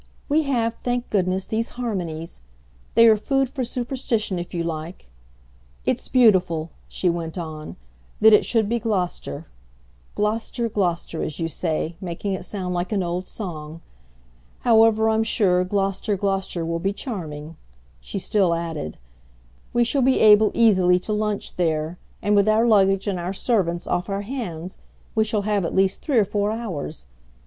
We 0.27 0.41
have, 0.49 0.73
thank 0.73 1.07
goodness, 1.11 1.45
these 1.45 1.69
harmonies. 1.77 2.41
They 2.95 3.07
are 3.07 3.17
food 3.17 3.51
for 3.51 3.63
superstition 3.63 4.39
if 4.39 4.51
you 4.51 4.63
like. 4.63 5.07
It's 5.85 6.07
beautiful," 6.07 6.71
she 6.89 7.07
went 7.07 7.37
on, 7.37 7.75
"that 8.19 8.33
it 8.33 8.43
should 8.43 8.67
be 8.67 8.79
Gloucester; 8.79 9.45
'Glo'ster, 10.15 10.69
Glo'ster,' 10.69 11.21
as 11.23 11.39
you 11.39 11.47
say, 11.47 11.97
making 12.01 12.33
it 12.33 12.45
sound 12.45 12.73
like 12.73 12.91
an 12.91 13.03
old 13.03 13.27
song. 13.27 13.79
However, 14.61 15.07
I'm 15.07 15.23
sure 15.23 15.63
Glo'ster, 15.63 16.17
Glo'ster 16.17 16.65
will 16.65 16.79
be 16.79 16.93
charming," 16.93 17.55
she 17.99 18.17
still 18.17 18.55
added; 18.55 18.97
"we 19.71 19.83
shall 19.83 20.01
be 20.01 20.19
able 20.19 20.49
easily 20.55 20.97
to 20.99 21.13
lunch 21.13 21.57
there, 21.57 21.99
and, 22.23 22.35
with 22.35 22.49
our 22.49 22.65
luggage 22.65 23.05
and 23.05 23.19
our 23.19 23.33
servants 23.33 23.85
off 23.85 24.09
our 24.09 24.21
hands, 24.23 24.77
we 25.13 25.23
shall 25.23 25.43
have 25.43 25.63
at 25.63 25.75
least 25.75 26.01
three 26.01 26.17
or 26.17 26.25
four 26.25 26.51
hours. 26.51 27.05